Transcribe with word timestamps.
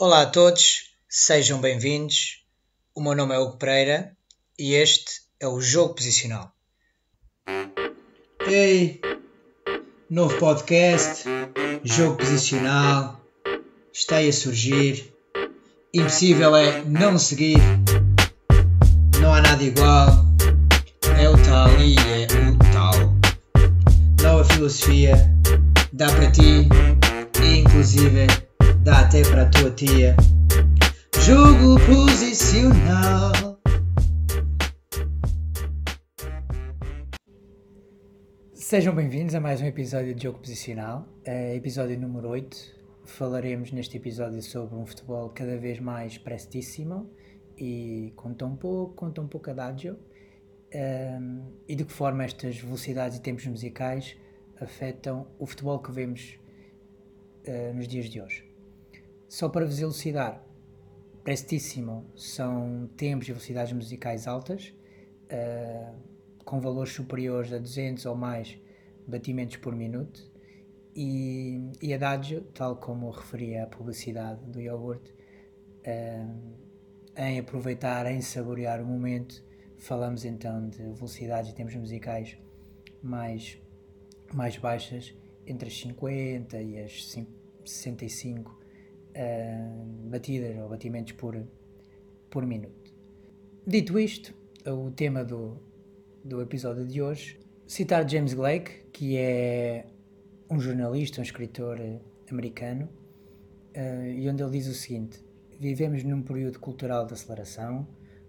Olá 0.00 0.22
a 0.22 0.26
todos, 0.26 0.92
sejam 1.08 1.60
bem-vindos. 1.60 2.44
O 2.94 3.02
meu 3.02 3.16
nome 3.16 3.34
é 3.34 3.38
Hugo 3.40 3.56
Pereira 3.56 4.16
e 4.56 4.74
este 4.74 5.22
é 5.40 5.48
o 5.48 5.60
Jogo 5.60 5.96
Posicional. 5.96 6.52
Ei, 8.46 9.00
novo 10.08 10.38
podcast, 10.38 11.24
Jogo 11.82 12.16
Posicional, 12.16 13.20
está 13.92 14.18
aí 14.18 14.28
a 14.28 14.32
surgir. 14.32 15.12
Impossível 15.92 16.54
é 16.54 16.84
não 16.84 17.18
seguir, 17.18 17.58
não 19.20 19.34
há 19.34 19.40
nada 19.42 19.64
igual, 19.64 20.10
é 21.20 21.28
o 21.28 21.36
tal 21.42 21.70
e 21.80 21.96
é 21.96 22.26
o 22.52 22.72
tal. 22.72 22.94
Nova 24.22 24.44
filosofia, 24.44 25.16
dá 25.92 26.06
para 26.06 26.30
ti 26.30 26.68
e 27.42 27.56
inclusive 27.56 28.47
dá 28.82 29.00
até 29.00 29.22
para 29.22 29.42
a 29.42 29.50
tua 29.50 29.70
tia. 29.70 30.16
Jogo 31.24 31.76
posicional. 31.86 33.58
Sejam 38.54 38.94
bem-vindos 38.94 39.34
a 39.34 39.40
mais 39.40 39.60
um 39.60 39.66
episódio 39.66 40.14
de 40.14 40.22
Jogo 40.24 40.38
Posicional, 40.40 41.08
é 41.24 41.54
episódio 41.54 41.98
número 41.98 42.28
8. 42.28 42.78
Falaremos 43.06 43.72
neste 43.72 43.96
episódio 43.96 44.42
sobre 44.42 44.76
um 44.76 44.84
futebol 44.84 45.30
cada 45.30 45.56
vez 45.56 45.80
mais 45.80 46.18
prestíssimo 46.18 47.10
e 47.56 48.12
com 48.14 48.34
tão 48.34 48.54
pouco, 48.54 48.94
com 48.94 49.10
tão 49.10 49.26
pouco 49.26 49.50
adágio 49.50 49.98
um, 50.74 51.50
e 51.66 51.74
de 51.74 51.84
que 51.84 51.92
forma 51.92 52.24
estas 52.24 52.58
velocidades 52.58 53.16
e 53.16 53.22
tempos 53.22 53.46
musicais 53.46 54.16
afetam 54.60 55.26
o 55.38 55.46
futebol 55.46 55.78
que 55.78 55.90
vemos 55.90 56.38
uh, 57.46 57.74
nos 57.74 57.88
dias 57.88 58.10
de 58.10 58.20
hoje. 58.20 58.47
Só 59.28 59.46
para 59.46 59.66
vos 59.66 59.78
elucidar, 59.78 60.42
prestíssimo 61.22 62.10
são 62.16 62.88
tempos 62.96 63.28
e 63.28 63.32
velocidades 63.32 63.74
musicais 63.74 64.26
altas, 64.26 64.72
uh, 65.24 65.94
com 66.46 66.58
valores 66.60 66.94
superiores 66.94 67.52
a 67.52 67.58
200 67.58 68.06
ou 68.06 68.16
mais 68.16 68.58
batimentos 69.06 69.58
por 69.58 69.76
minuto, 69.76 70.32
e, 70.96 71.60
e 71.82 71.92
adagio, 71.92 72.40
tal 72.54 72.76
como 72.76 73.10
referia 73.10 73.64
a 73.64 73.66
publicidade 73.66 74.42
do 74.46 74.62
iogurte, 74.62 75.12
uh, 75.12 76.54
em 77.14 77.38
aproveitar, 77.38 78.10
em 78.10 78.22
saborear 78.22 78.80
o 78.80 78.86
momento, 78.86 79.44
falamos 79.76 80.24
então 80.24 80.70
de 80.70 80.78
velocidades 80.78 81.50
e 81.50 81.54
tempos 81.54 81.74
musicais 81.74 82.38
mais, 83.02 83.60
mais 84.32 84.56
baixas, 84.56 85.14
entre 85.46 85.68
as 85.68 85.78
50 85.78 86.62
e 86.62 86.82
as 86.82 87.06
65 87.66 88.57
uh, 89.18 90.08
batidas 90.08 90.56
ou 90.58 90.68
batimentos 90.68 91.12
por, 91.12 91.36
por 92.30 92.46
minuto. 92.46 92.92
Dito 93.66 93.98
isto, 93.98 94.32
o 94.66 94.90
tema 94.90 95.24
do, 95.24 95.60
do 96.24 96.40
episódio 96.40 96.86
de 96.86 97.02
hoje, 97.02 97.38
citar 97.66 98.08
James 98.08 98.32
Blake, 98.32 98.86
que 98.92 99.16
é 99.16 99.86
um 100.48 100.60
jornalista, 100.60 101.20
um 101.20 101.24
escritor 101.24 101.78
americano, 102.30 102.88
uh, 103.76 104.06
e 104.06 104.28
onde 104.28 104.42
ele 104.42 104.52
diz 104.52 104.66
o 104.68 104.74
seguinte: 104.74 105.22
Vivemos 105.58 106.04
num 106.04 106.22
período 106.22 106.58
cultural 106.60 107.04
de 107.04 107.14
aceleração, 107.14 107.86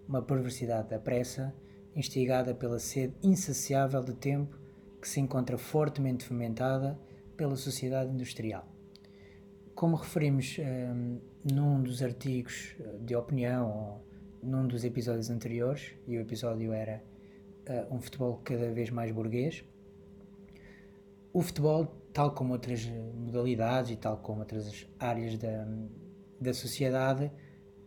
uma 0.07 0.21
perversidade 0.21 0.89
da 0.89 0.99
pressa, 0.99 1.53
instigada 1.95 2.55
pela 2.55 2.79
sede 2.79 3.13
insaciável 3.21 4.03
de 4.03 4.13
tempo 4.13 4.57
que 4.99 5.07
se 5.07 5.19
encontra 5.19 5.57
fortemente 5.57 6.25
fomentada 6.25 6.99
pela 7.37 7.55
sociedade 7.55 8.11
industrial. 8.11 8.78
Como 9.80 9.95
referimos 9.95 10.58
um, 10.59 11.22
num 11.49 11.81
dos 11.81 12.03
artigos 12.03 12.75
eh, 12.81 12.97
de 12.99 13.16
opinião, 13.16 13.72
ou 13.72 14.05
num 14.44 14.67
dos 14.67 14.83
episódios 14.83 15.30
anteriores, 15.30 15.94
e 16.05 16.17
o 16.17 16.19
episódio 16.19 16.73
era 16.73 17.02
uh, 17.69 17.95
um 17.95 18.02
futebol 18.02 18.41
cada 18.44 18.73
vez 18.73 18.89
mais 18.89 19.09
burguês, 19.09 19.64
o 21.31 21.42
futebol, 21.42 21.86
tal 22.11 22.31
como 22.33 22.52
outras 22.52 22.86
modalidades 23.15 23.92
e 23.92 23.95
tal 23.95 24.17
como 24.17 24.42
outras 24.42 24.86
áreas 24.99 25.37
da, 25.37 25.65
da 26.42 26.53
sociedade, 26.53 27.32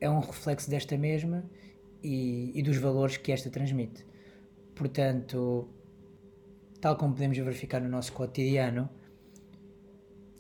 é 0.00 0.08
um 0.08 0.20
reflexo 0.20 0.70
desta 0.70 0.96
mesma 0.96 1.44
e, 2.02 2.58
e 2.58 2.62
dos 2.62 2.78
valores 2.78 3.18
que 3.18 3.30
esta 3.30 3.50
transmite. 3.50 4.06
Portanto, 4.74 5.68
tal 6.80 6.96
como 6.96 7.12
podemos 7.12 7.36
verificar 7.36 7.82
no 7.82 7.88
nosso 7.90 8.14
cotidiano, 8.14 8.88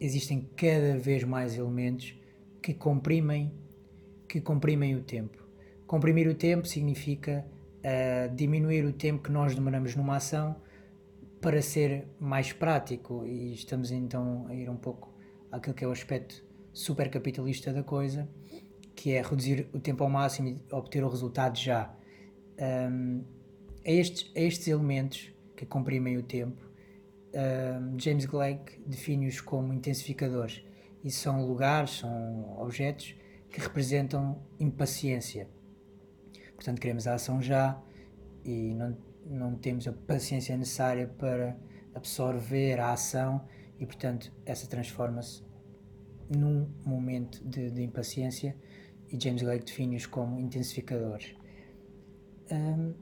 existem 0.04 0.48
cada 0.56 0.98
vez 0.98 1.22
mais 1.22 1.56
elementos 1.56 2.14
que 2.60 2.74
comprimem, 2.74 3.52
que 4.28 4.40
comprimem 4.40 4.96
o 4.96 5.02
tempo. 5.02 5.38
Comprimir 5.86 6.28
o 6.28 6.34
tempo 6.34 6.66
significa 6.66 7.46
uh, 7.78 8.34
diminuir 8.34 8.84
o 8.84 8.92
tempo 8.92 9.22
que 9.22 9.30
nós 9.30 9.54
demoramos 9.54 9.94
numa 9.94 10.16
ação 10.16 10.56
para 11.40 11.62
ser 11.62 12.08
mais 12.18 12.52
prático 12.52 13.24
e 13.24 13.54
estamos 13.54 13.92
então 13.92 14.46
a 14.48 14.54
ir 14.54 14.68
um 14.68 14.76
pouco 14.76 15.14
àquilo 15.50 15.74
que 15.74 15.84
é 15.84 15.88
o 15.88 15.92
aspecto 15.92 16.44
super 16.72 17.08
capitalista 17.08 17.72
da 17.72 17.82
coisa, 17.82 18.28
que 18.96 19.12
é 19.12 19.22
reduzir 19.22 19.68
o 19.72 19.78
tempo 19.78 20.02
ao 20.02 20.10
máximo 20.10 20.48
e 20.48 20.60
obter 20.72 21.04
o 21.04 21.08
resultado 21.08 21.58
já. 21.58 21.94
Um, 22.58 23.22
é, 23.84 23.94
estes, 23.94 24.30
é 24.34 24.44
estes 24.44 24.66
elementos 24.66 25.30
que 25.56 25.64
comprimem 25.64 26.16
o 26.16 26.22
tempo 26.22 26.71
James 27.98 28.26
Glegg 28.26 28.80
define-os 28.86 29.40
como 29.40 29.72
intensificadores 29.72 30.62
e 31.02 31.10
são 31.10 31.46
lugares, 31.46 31.98
são 31.98 32.58
objetos 32.60 33.14
que 33.50 33.60
representam 33.60 34.40
impaciência. 34.60 35.48
Portanto, 36.54 36.80
queremos 36.80 37.06
a 37.06 37.14
ação 37.14 37.40
já 37.40 37.80
e 38.44 38.74
não, 38.74 38.96
não 39.26 39.54
temos 39.56 39.86
a 39.88 39.92
paciência 39.92 40.56
necessária 40.56 41.06
para 41.06 41.56
absorver 41.94 42.78
a 42.78 42.92
ação 42.92 43.46
e, 43.78 43.86
portanto, 43.86 44.32
essa 44.46 44.66
transforma-se 44.66 45.42
num 46.28 46.68
momento 46.84 47.44
de, 47.44 47.70
de, 47.70 47.82
impaciência 47.82 48.56
e 49.10 49.22
James 49.22 49.42
Glegg 49.42 49.64
define-os 49.64 50.06
como 50.06 50.38
intensificadores. 50.38 51.34
Um, 52.50 52.94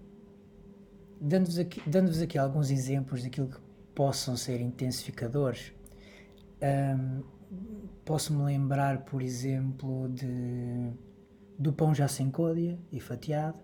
Dando-vos 1.23 1.59
aqui, 1.59 1.83
dando 1.87 2.11
aqui 2.23 2.39
alguns 2.39 2.71
exemplos 2.71 3.23
daquilo 3.23 3.49
que 3.49 3.61
possam 4.01 4.35
ser 4.35 4.63
intensificadores. 4.63 5.75
Um, 6.63 7.23
Posso-me 8.03 8.43
lembrar, 8.45 9.05
por 9.05 9.21
exemplo, 9.21 10.09
de, 10.09 10.91
do 11.59 11.71
pão 11.71 11.95
já 11.95 12.09
sem 12.09 12.31
côdea 12.31 12.79
e 12.91 12.99
fatiado. 12.99 13.59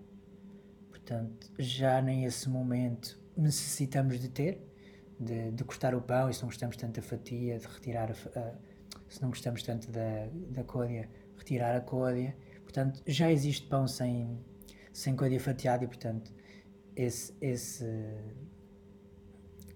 Portanto, 0.91 1.51
já 1.59 2.03
nem 2.03 2.25
esse 2.25 2.51
momento 2.51 3.19
necessitamos 3.35 4.21
de 4.21 4.29
ter, 4.29 4.61
de, 5.19 5.53
de 5.53 5.65
cortar 5.65 5.95
o 5.95 6.03
pão, 6.03 6.29
e 6.29 6.35
se 6.35 6.43
não 6.43 6.49
gostamos 6.49 6.77
tanto 6.77 7.01
da 7.01 7.03
fatia, 7.03 7.59
de 7.59 7.67
retirar 7.67 8.11
a, 8.11 8.39
a 8.39 8.55
se 9.09 9.23
não 9.23 9.31
gostamos 9.31 9.63
tanto 9.63 9.91
da, 9.91 10.29
da 10.51 10.65
côdea, 10.65 11.09
retirar 11.39 11.75
a 11.75 11.81
côdea. 11.81 12.37
Portanto, 12.63 13.03
já 13.07 13.33
existe 13.33 13.67
pão 13.69 13.89
sem, 13.89 14.39
sem 14.93 15.17
côdea 15.17 15.41
fatiada 15.41 15.85
e, 15.85 15.87
portanto, 15.87 16.31
esse, 16.95 17.33
esse 17.41 17.87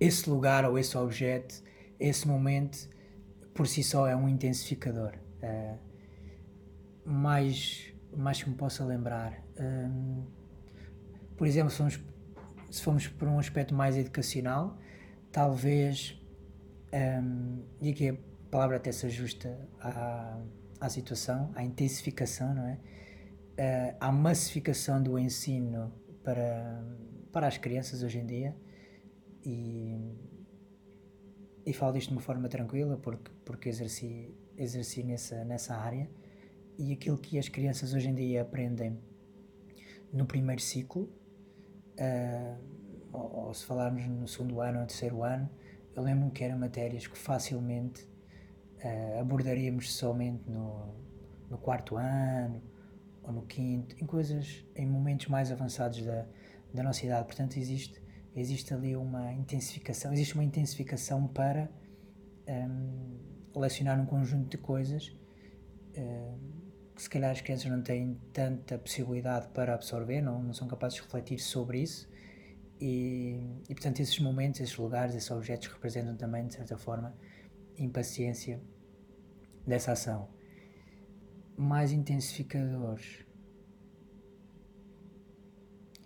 esse 0.01 0.29
lugar 0.29 0.65
ou 0.65 0.79
esse 0.79 0.97
objeto, 0.97 1.63
esse 2.01 2.27
momento, 2.27 2.89
por 3.53 3.69
si 3.69 3.85
só 3.85 4.09
é 4.09 4.17
um 4.17 4.27
intensificador. 4.27 5.13
Uh, 5.43 5.79
mais, 7.05 7.93
mais 8.17 8.43
que 8.43 8.49
me 8.49 8.57
possa 8.57 8.85
lembrar. 8.85 9.45
Um, 9.59 10.25
por 11.37 11.47
exemplo, 11.47 11.71
se 11.71 11.77
formos, 11.77 12.01
se 12.71 12.83
formos 12.83 13.09
por 13.09 13.29
um 13.29 13.39
aspecto 13.39 13.75
mais 13.75 13.97
educacional, 13.97 14.79
talvez, 15.31 16.19
um, 17.23 17.63
e 17.81 17.91
aqui 17.91 18.09
a 18.09 18.17
palavra 18.51 18.77
até 18.77 18.91
se 18.93 19.05
ajusta 19.05 19.69
à, 19.81 20.41
à 20.81 20.89
situação, 20.89 21.51
à 21.55 21.63
intensificação, 21.63 22.55
não 22.55 22.67
é? 22.67 22.79
Uh, 23.59 23.97
à 24.01 24.11
massificação 24.11 25.03
do 25.03 25.19
ensino 25.19 25.93
para, 26.25 26.83
para 27.31 27.47
as 27.47 27.59
crianças 27.59 28.03
hoje 28.03 28.19
em 28.19 28.25
dia 28.25 28.57
e, 29.45 29.97
e 31.67 31.73
falo 31.73 31.93
disto 31.93 32.09
de 32.09 32.15
uma 32.15 32.21
forma 32.21 32.49
tranquila 32.49 32.97
porque, 32.97 33.31
porque 33.45 33.69
exerci, 33.69 34.35
exerci 34.57 35.03
nessa, 35.03 35.45
nessa 35.45 35.75
área 35.75 36.09
e 36.79 36.93
aquilo 36.93 37.19
que 37.19 37.39
as 37.39 37.49
crianças 37.49 37.93
hoje 37.93 38.09
em 38.09 38.15
dia 38.15 38.43
aprendem 38.43 38.99
no 40.13 40.27
primeiro 40.27 40.61
ciclo, 40.61 41.03
uh, 41.99 42.59
ou, 43.13 43.47
ou, 43.47 43.55
se 43.55 43.65
falarmos 43.65 44.07
no 44.07 44.27
segundo 44.27 44.61
ano 44.61 44.81
ou 44.81 44.87
terceiro 44.87 45.23
ano, 45.23 45.49
eu 45.95 46.03
lembro-me 46.03 46.31
que 46.31 46.43
eram 46.43 46.59
matérias 46.59 47.07
que 47.07 47.19
facilmente 47.19 48.09
uh, 48.83 49.21
abordaríamos 49.21 49.93
somente 49.93 50.49
no, 50.49 50.95
no 51.49 51.59
quarto 51.59 51.97
ano 51.97 52.63
ou 53.23 53.33
no 53.33 53.43
quinto, 53.43 53.95
em 54.03 54.07
coisas, 54.07 54.65
em 54.75 54.87
momentos 54.87 55.27
mais 55.29 55.53
avançados 55.53 56.03
da, 56.03 56.27
da 56.73 56.83
nossa 56.83 57.05
idade. 57.05 57.27
Portanto, 57.27 57.57
existe 57.57 58.00
existe 58.35 58.73
ali 58.73 58.97
uma 58.97 59.33
intensificação, 59.33 60.13
existe 60.13 60.35
uma 60.35 60.45
intensificação 60.45 61.27
para 61.27 61.71
um, 62.49 63.19
um 64.01 64.07
conjunto 64.07 64.49
de 64.49 64.59
coisas 64.59 65.13
um, 65.97 66.61
que 66.95 67.05
se 67.05 67.09
calhar 67.09 67.31
as 67.31 67.41
crianças 67.41 67.71
não 67.71 67.83
têm 67.83 68.21
tanta 68.33 68.79
possibilidade 68.79 69.49
para 69.49 69.75
absorver, 69.75 70.21
não, 70.21 70.43
não 70.43 70.53
são 70.53 70.69
capazes 70.69 70.97
de 70.97 71.03
refletir 71.03 71.39
sobre 71.39 71.81
isso. 71.81 72.07
E, 72.79 73.63
e, 73.69 73.75
portanto, 73.75 74.01
esses 74.01 74.19
momentos, 74.19 74.61
esses 74.61 74.77
lugares, 74.77 75.15
esses 75.15 75.31
objetos 75.31 75.69
representam 75.69 76.15
também, 76.15 76.47
de 76.47 76.55
certa 76.55 76.77
forma, 76.77 77.15
impaciência 77.79 78.61
dessa 79.67 79.93
ação. 79.93 80.29
Mais 81.57 81.91
intensificadores. 81.91 83.25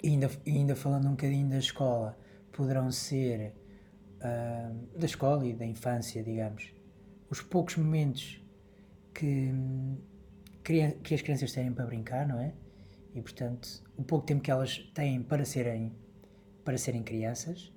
E 0.04 0.08
ainda, 0.10 0.30
ainda 0.46 0.76
falando 0.76 1.06
um 1.06 1.12
bocadinho 1.12 1.48
da 1.48 1.56
escola, 1.56 2.14
poderão 2.52 2.90
ser 2.90 3.54
uh, 4.20 4.98
da 4.98 5.06
escola 5.06 5.46
e 5.46 5.54
da 5.54 5.64
infância, 5.64 6.22
digamos, 6.22 6.74
os 7.30 7.40
poucos 7.40 7.78
momentos 7.78 8.38
que, 9.14 9.50
que 11.02 11.14
as 11.14 11.22
crianças 11.22 11.52
têm 11.52 11.72
para 11.72 11.86
brincar, 11.86 12.28
não 12.28 12.38
é? 12.38 12.52
E 13.14 13.22
portanto, 13.22 13.82
o 13.96 14.04
pouco 14.04 14.26
tempo 14.26 14.42
que 14.42 14.50
elas 14.50 14.76
têm 14.92 15.22
para 15.22 15.42
serem, 15.46 15.90
para 16.62 16.76
serem 16.76 17.02
crianças, 17.02 17.72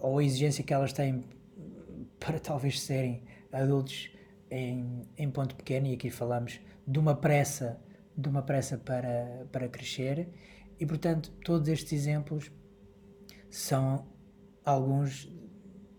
ou 0.00 0.18
a 0.18 0.24
exigência 0.24 0.64
que 0.64 0.72
elas 0.72 0.94
têm 0.94 1.26
para 2.18 2.40
talvez 2.40 2.80
serem 2.80 3.22
adultos 3.52 4.10
em, 4.50 5.02
em 5.18 5.30
ponto 5.30 5.56
pequeno, 5.56 5.88
e 5.88 5.92
aqui 5.92 6.08
falamos 6.08 6.58
de 6.88 6.98
uma 6.98 7.14
pressa, 7.14 7.78
de 8.16 8.30
uma 8.30 8.40
pressa 8.40 8.78
para, 8.78 9.46
para 9.52 9.68
crescer, 9.68 10.26
e 10.78 10.86
portanto, 10.86 11.30
todos 11.44 11.68
estes 11.68 11.92
exemplos 11.92 12.50
são 13.50 14.06
alguns 14.64 15.30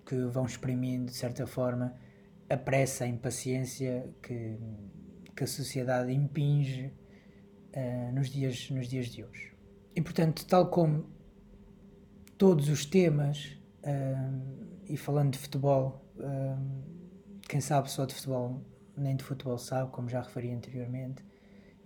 que 0.06 0.16
vão 0.26 0.46
exprimindo, 0.46 1.06
de 1.06 1.16
certa 1.16 1.46
forma, 1.48 1.96
a 2.50 2.58
pressa, 2.58 3.06
a 3.06 3.08
impaciência 3.08 4.14
que, 4.22 4.58
que 5.36 5.44
a 5.44 5.48
sociedade 5.48 6.12
impinge 6.12 6.94
uh, 7.76 8.12
nos, 8.14 8.30
dias, 8.30 8.70
nos 8.70 8.88
dias 8.88 9.08
de 9.08 9.24
hoje. 9.24 9.54
E 9.96 10.02
portanto, 10.02 10.46
tal 10.46 10.70
como 10.70 11.06
todos 12.38 12.70
os 12.70 12.86
temas, 12.86 13.58
uh, 13.84 14.84
e 14.88 14.98
falando 14.98 15.34
de 15.34 15.40
futebol, 15.40 16.06
uh, 16.18 17.42
quem 17.48 17.62
sabe 17.62 17.90
só 17.90 18.06
de 18.06 18.14
futebol, 18.14 18.62
nem 18.98 19.16
de 19.16 19.24
futebol 19.24 19.58
sabe, 19.58 19.92
como 19.92 20.10
já 20.10 20.22
referi 20.22 20.52
anteriormente, 20.52 21.24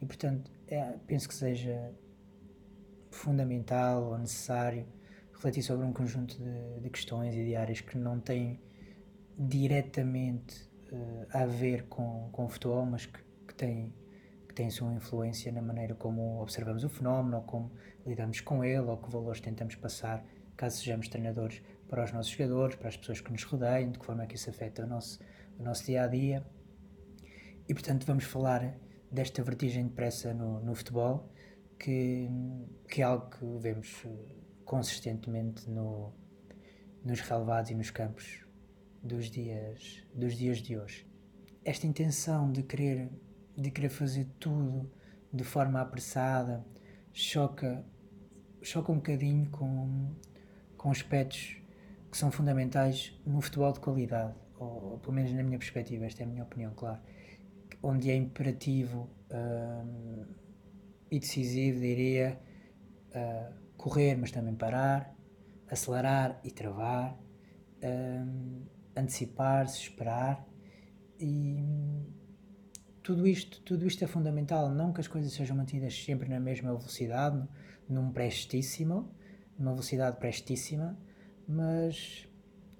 e 0.01 0.05
portanto, 0.05 0.51
é, 0.67 0.97
penso 1.07 1.27
que 1.27 1.33
seja 1.33 1.93
fundamental 3.17 4.03
ou 4.03 4.17
necessário 4.17 4.85
refletir 5.33 5.63
sobre 5.63 5.85
um 5.85 5.93
conjunto 5.93 6.37
de, 6.37 6.79
de 6.81 6.89
questões 6.89 7.35
e 7.35 7.43
de 7.43 7.55
áreas 7.55 7.81
que 7.81 7.97
não 7.97 8.19
têm 8.19 8.59
diretamente 9.37 10.69
uh, 10.91 11.27
a 11.31 11.45
ver 11.45 11.83
com, 11.87 12.29
com 12.31 12.45
o 12.45 12.49
futebol, 12.49 12.85
mas 12.85 13.05
que, 13.05 13.19
que, 13.47 13.53
têm, 13.53 13.93
que 14.47 14.53
têm 14.53 14.69
sua 14.69 14.91
influência 14.93 15.51
na 15.51 15.61
maneira 15.61 15.93
como 15.93 16.41
observamos 16.41 16.83
o 16.83 16.89
fenómeno, 16.89 17.37
ou 17.37 17.43
como 17.43 17.71
lidamos 18.05 18.41
com 18.41 18.63
ele, 18.63 18.79
ou 18.79 18.97
que 18.97 19.11
valores 19.11 19.39
tentamos 19.39 19.75
passar, 19.75 20.25
caso 20.55 20.77
sejamos 20.77 21.07
treinadores, 21.07 21.61
para 21.87 22.03
os 22.03 22.11
nossos 22.11 22.31
jogadores, 22.31 22.75
para 22.75 22.89
as 22.89 22.97
pessoas 22.97 23.21
que 23.21 23.31
nos 23.31 23.43
rodeiam, 23.43 23.91
de 23.91 23.99
que 23.99 24.05
forma 24.05 24.23
é 24.23 24.27
que 24.27 24.35
isso 24.35 24.49
afeta 24.49 24.83
o 24.83 24.87
nosso, 24.87 25.19
o 25.57 25.63
nosso 25.63 25.85
dia 25.85 26.03
a 26.03 26.07
dia. 26.07 26.45
E 27.69 27.73
portanto, 27.73 28.05
vamos 28.05 28.23
falar 28.23 28.75
desta 29.11 29.41
vertigem 29.43 29.87
de 29.87 29.93
pressa 29.93 30.33
no, 30.33 30.59
no 30.59 30.75
futebol 30.75 31.29
que, 31.79 32.29
que 32.89 33.01
é 33.01 33.05
algo 33.05 33.29
que 33.29 33.45
vemos 33.59 34.05
consistentemente 34.65 35.69
no, 35.69 36.13
nos 37.03 37.21
relevados 37.21 37.71
e 37.71 37.75
nos 37.75 37.89
campos 37.89 38.45
dos 39.01 39.29
dias, 39.29 40.03
dos 40.13 40.35
dias 40.35 40.57
de 40.57 40.77
hoje. 40.77 41.07
Esta 41.63 41.87
intenção 41.87 42.51
de 42.51 42.63
querer, 42.63 43.09
de 43.55 43.71
querer 43.71 43.89
fazer 43.89 44.27
tudo 44.39 44.91
de 45.31 45.43
forma 45.43 45.81
apressada 45.81 46.65
choca, 47.13 47.83
choca 48.61 48.91
um 48.91 48.95
bocadinho 48.95 49.49
com, 49.49 50.13
com 50.77 50.91
aspectos 50.91 51.57
que 52.11 52.17
são 52.17 52.31
fundamentais 52.31 53.19
no 53.25 53.41
futebol 53.41 53.71
de 53.71 53.79
qualidade, 53.79 54.35
ou, 54.57 54.91
ou 54.91 54.99
pelo 54.99 55.13
menos 55.13 55.31
na 55.33 55.43
minha 55.43 55.57
perspectiva, 55.57 56.05
esta 56.05 56.23
é 56.23 56.25
a 56.25 56.29
minha 56.29 56.43
opinião, 56.43 56.73
claro, 56.75 56.99
onde 57.81 58.09
é 58.09 58.15
imperativo. 58.15 59.09
Hum, 59.31 60.25
e 61.09 61.19
decisivo, 61.19 61.79
diria, 61.79 62.39
uh, 63.09 63.53
correr, 63.77 64.15
mas 64.15 64.31
também 64.31 64.55
parar, 64.55 65.15
acelerar 65.69 66.39
e 66.43 66.51
travar, 66.51 67.17
antecipar-se, 68.95 69.81
esperar 69.81 70.45
e 71.19 71.63
tudo 73.03 73.25
isto, 73.25 73.61
tudo 73.61 73.85
isto 73.85 74.03
é 74.03 74.07
fundamental, 74.07 74.69
não 74.69 74.91
que 74.91 74.99
as 74.99 75.07
coisas 75.07 75.31
sejam 75.31 75.55
mantidas 75.55 75.93
sempre 76.03 76.27
na 76.27 76.39
mesma 76.39 76.75
velocidade, 76.75 77.47
num 77.87 78.11
prestíssimo, 78.11 79.15
numa 79.57 79.71
velocidade 79.71 80.17
prestíssima, 80.17 80.99
mas, 81.47 82.27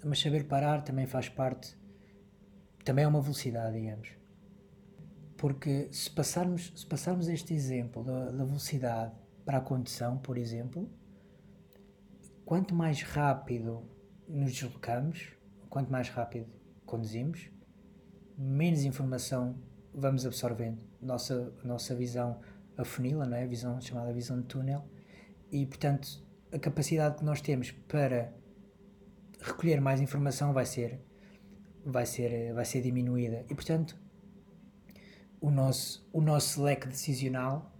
mas 0.04 0.20
saber 0.20 0.46
parar 0.46 0.82
também 0.82 1.06
faz 1.06 1.30
parte, 1.30 1.78
também 2.84 3.06
é 3.06 3.08
uma 3.08 3.22
velocidade, 3.22 3.80
digamos. 3.80 4.10
Porque 5.38 5.88
se 5.92 6.10
passarmos, 6.10 6.74
se 6.76 6.86
passarmos 6.86 7.28
este 7.28 7.54
exemplo 7.54 8.04
da, 8.04 8.32
da 8.32 8.44
velocidade 8.44 9.14
para 9.46 9.60
a 9.60 9.62
condução, 9.62 10.18
por 10.18 10.38
exemplo, 10.38 10.90
quanto 12.44 12.74
mais 12.74 13.04
rápido 13.04 13.84
nos 14.28 14.52
deslocamos, 14.52 15.30
quanto 15.70 15.92
mais 15.92 16.10
rápido 16.10 16.48
conduzimos, 16.86 17.50
menos 18.38 18.84
informação 18.84 19.58
vamos 19.94 20.26
absorvendo. 20.26 20.84
Nossa, 21.02 21.54
nossa 21.64 21.96
visão 21.96 22.40
afunila, 22.78 23.26
não 23.26 23.38
é? 23.38 23.44
A 23.44 23.48
visão 23.48 23.80
chamada 23.82 24.14
visão 24.14 24.40
de 24.40 24.48
túnel. 24.48 24.86
E, 25.52 25.66
portanto, 25.66 26.08
a 26.52 26.60
capacidade 26.60 27.18
que 27.18 27.26
nós 27.26 27.42
temos 27.42 27.72
para 27.72 28.34
recolher 29.42 29.82
mais 29.82 30.02
informação 30.02 30.54
vai 30.54 30.66
ser, 30.66 31.00
vai 31.86 32.06
ser, 32.06 32.54
vai 32.54 32.66
ser 32.66 32.82
diminuída. 32.82 33.46
E, 33.50 33.56
portanto, 33.56 33.98
o 35.40 35.52
nosso, 35.52 36.08
o 36.12 36.22
nosso 36.22 36.64
leque 36.64 36.88
decisional 36.88 37.72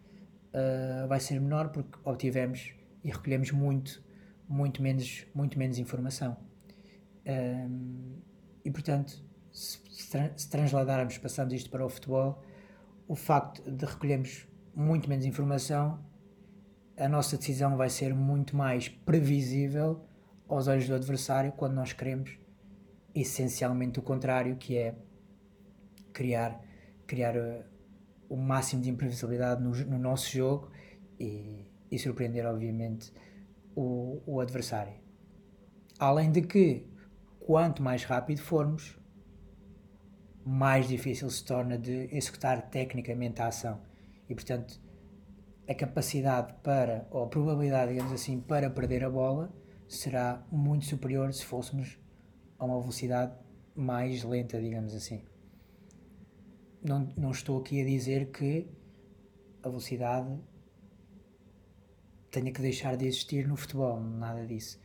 uh, 0.54 1.08
vai 1.08 1.20
ser 1.20 1.40
menor 1.40 1.70
porque 1.70 1.98
obtivemos 2.04 2.74
e 3.04 3.10
recolhemos 3.10 3.52
muito, 3.52 4.04
muito 4.48 4.82
menos, 4.82 5.26
muito 5.34 5.58
menos 5.58 5.78
informação. 5.78 6.38
Um, 7.26 8.20
e 8.64 8.72
portanto, 8.72 9.24
se, 9.52 9.80
se 10.36 10.50
transladarmos, 10.50 11.18
passamos 11.18 11.54
isto 11.54 11.70
para 11.70 11.86
o 11.86 11.90
futebol, 11.90 12.44
o 13.08 13.16
facto 13.16 13.70
de 13.70 13.86
recolhermos 13.86 14.48
muito 14.76 15.10
menos 15.10 15.26
informação, 15.26 16.04
a 16.98 17.08
nossa 17.08 17.38
decisão 17.38 17.78
vai 17.78 17.90
ser 17.90 18.14
muito 18.14 18.56
mais 18.56 18.90
previsível 18.90 20.06
aos 20.48 20.68
olhos 20.68 20.88
do 20.88 20.96
adversário 20.96 21.52
quando 21.52 21.74
nós 21.74 21.94
queremos 21.94 22.38
essencialmente 23.14 24.00
o 24.00 24.02
contrário, 24.02 24.56
que 24.58 24.78
é 24.78 24.96
criar 26.14 26.60
criar 27.08 27.36
uh, 27.36 27.64
o 28.30 28.36
máximo 28.36 28.82
de 28.82 28.90
imprevisibilidade 28.90 29.64
no, 29.64 29.72
no 29.72 29.98
nosso 29.98 30.30
jogo 30.30 30.70
e, 31.20 31.66
e, 31.90 31.98
surpreender, 31.98 32.46
obviamente, 32.46 33.12
o, 33.76 34.22
o 34.26 34.40
adversário. 34.42 34.94
Além 35.98 36.32
de 36.32 36.42
que, 36.42 36.86
quanto 37.40 37.82
mais 37.82 38.04
rápido 38.04 38.42
formos, 38.42 39.00
mais 40.46 40.88
difícil 40.88 41.30
se 41.30 41.44
torna 41.44 41.78
de 41.78 42.10
executar 42.16 42.70
tecnicamente 42.70 43.42
a 43.42 43.48
ação. 43.48 43.82
E, 44.30 44.36
portanto, 44.36 44.80
a 45.68 45.74
capacidade 45.74 46.54
para, 46.62 47.08
ou 47.10 47.24
a 47.24 47.28
probabilidade, 47.28 47.94
digamos 47.94 48.14
assim, 48.14 48.40
para 48.40 48.70
perder 48.70 49.04
a 49.04 49.10
bola 49.10 49.52
será 49.88 50.46
muito 50.52 50.86
superior 50.86 51.34
se 51.34 51.46
fôssemos 51.46 51.98
a 52.60 52.66
uma 52.66 52.80
velocidade 52.80 53.34
mais 53.76 54.24
lenta, 54.24 54.62
digamos 54.62 54.94
assim 54.94 55.24
não, 56.88 57.14
não 57.18 57.32
estou 57.32 57.60
aqui 57.60 57.82
a 57.82 57.86
dizer 57.86 58.32
que 58.32 58.68
a 59.62 59.68
velocidade 59.68 60.40
tenha 62.32 62.52
que 62.52 62.62
deixar 62.62 62.96
de 62.96 63.06
existir 63.06 63.48
no 63.48 63.56
futebol, 63.56 64.00
nada 64.00 64.46
disso. 64.46 64.80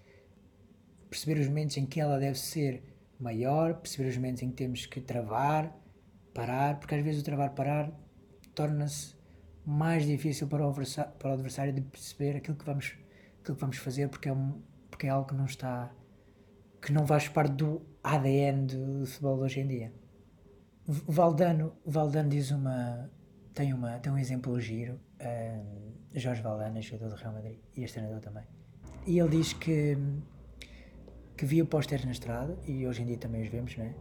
Perceber 1.09 1.41
os 1.41 1.47
momentos 1.47 1.77
em 1.77 1.87
que 1.87 2.01
ela 2.01 2.19
deve 2.19 2.39
ser 2.39 2.83
maior, 3.21 3.75
perceber 3.75 4.09
os 4.09 4.17
momentos 4.17 4.43
em 4.43 4.51
que 4.51 4.57
temos 4.57 4.87
que 4.87 5.01
travar, 5.01 5.77
parar, 6.35 6.79
porque 6.79 6.95
às 6.95 7.05
vezes 7.05 7.21
o 7.21 7.25
travar-parar 7.25 7.93
torna-se 8.55 9.15
mais 9.65 10.05
difícil 10.05 10.49
para 10.49 10.67
o, 10.67 10.75
para 11.19 11.31
o 11.31 11.33
adversário 11.35 11.73
de 11.73 11.83
perceber 11.83 12.37
aquilo 12.37 12.57
que 12.57 12.65
vamos, 12.65 12.97
aquilo 13.41 13.55
que 13.55 13.61
vamos 13.61 13.77
fazer, 13.77 14.09
porque 14.09 14.29
é, 14.29 14.33
um, 14.33 14.61
porque 14.91 15.07
é 15.07 15.11
algo 15.11 15.29
que 15.29 15.35
não 15.35 15.45
está, 15.45 15.95
que 16.81 16.93
não 16.93 17.07
faz 17.07 17.29
parte 17.29 17.53
do 17.53 17.83
ADN 18.03 18.67
do 18.67 19.07
futebol 19.07 19.37
de 19.37 19.43
hoje 19.45 19.61
em 19.61 19.69
dia. 19.69 20.02
Valdano, 20.93 21.75
Valdano 21.85 22.29
diz 22.29 22.51
uma. 22.51 23.11
Tem, 23.55 23.73
uma, 23.73 23.99
tem 23.99 24.13
um 24.13 24.19
exemplo 24.19 24.59
giro. 24.61 24.99
Um, 25.21 25.93
Jorge 26.15 26.43
Valdano, 26.43 26.81
jogador 26.83 27.15
do 27.15 27.17
Real 27.17 27.33
Madrid 27.33 27.59
e 27.77 27.85
este 27.85 27.95
treinador 27.95 28.21
também. 28.21 28.45
E 29.07 29.19
ele 29.19 29.31
diz 29.31 29.53
que, 29.53 29.97
que 31.37 31.47
via 31.47 31.65
pósteres 31.65 32.05
na 32.05 32.13
estrada, 32.13 32.59
e 32.67 32.87
hoje 32.87 33.03
em 33.03 33.07
dia 33.07 33.17
também 33.19 33.43
os 33.43 33.49
vemos, 33.49 33.77
não 33.77 33.85
é? 33.85 33.95